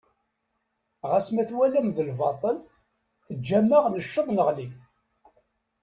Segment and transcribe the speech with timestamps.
[1.09, 2.57] Ɣas ma twalam d lbaṭel,
[3.25, 4.67] teǧǧam-aɣ, necceḍ neɣli.